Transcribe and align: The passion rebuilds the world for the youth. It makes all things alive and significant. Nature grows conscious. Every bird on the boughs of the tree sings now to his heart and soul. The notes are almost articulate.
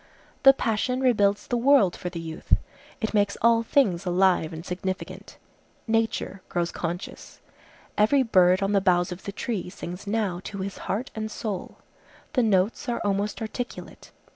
The 0.41 0.51
passion 0.53 0.99
rebuilds 1.01 1.45
the 1.45 1.57
world 1.57 1.95
for 1.95 2.09
the 2.09 2.19
youth. 2.19 2.57
It 3.01 3.13
makes 3.13 3.37
all 3.43 3.61
things 3.61 4.03
alive 4.03 4.51
and 4.51 4.65
significant. 4.65 5.37
Nature 5.85 6.41
grows 6.49 6.71
conscious. 6.71 7.39
Every 7.99 8.23
bird 8.23 8.63
on 8.63 8.71
the 8.71 8.81
boughs 8.81 9.11
of 9.11 9.25
the 9.25 9.31
tree 9.31 9.69
sings 9.69 10.07
now 10.07 10.41
to 10.45 10.57
his 10.57 10.79
heart 10.89 11.11
and 11.13 11.29
soul. 11.29 11.77
The 12.33 12.41
notes 12.41 12.89
are 12.89 12.99
almost 13.05 13.43
articulate. 13.43 14.11